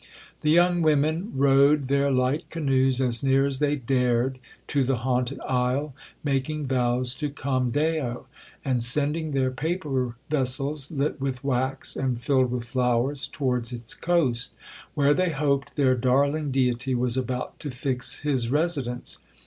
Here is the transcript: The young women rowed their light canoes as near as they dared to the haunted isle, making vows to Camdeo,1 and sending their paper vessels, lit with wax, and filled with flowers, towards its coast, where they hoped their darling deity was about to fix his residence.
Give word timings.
The 0.41 0.49
young 0.49 0.81
women 0.81 1.31
rowed 1.35 1.83
their 1.83 2.09
light 2.09 2.49
canoes 2.49 2.99
as 2.99 3.21
near 3.21 3.45
as 3.45 3.59
they 3.59 3.75
dared 3.75 4.39
to 4.69 4.83
the 4.83 4.95
haunted 4.95 5.39
isle, 5.41 5.93
making 6.23 6.65
vows 6.65 7.13
to 7.17 7.29
Camdeo,1 7.29 8.25
and 8.65 8.81
sending 8.81 9.29
their 9.33 9.51
paper 9.51 10.15
vessels, 10.27 10.89
lit 10.89 11.21
with 11.21 11.43
wax, 11.43 11.95
and 11.95 12.19
filled 12.19 12.49
with 12.49 12.65
flowers, 12.65 13.27
towards 13.27 13.71
its 13.71 13.93
coast, 13.93 14.55
where 14.95 15.13
they 15.13 15.29
hoped 15.29 15.75
their 15.75 15.93
darling 15.93 16.49
deity 16.49 16.95
was 16.95 17.15
about 17.15 17.59
to 17.59 17.69
fix 17.69 18.21
his 18.21 18.49
residence. 18.49 19.19